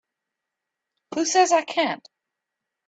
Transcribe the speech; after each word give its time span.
Who 1.13 1.25
says 1.25 1.51
I 1.51 1.61
can't? 1.61 2.09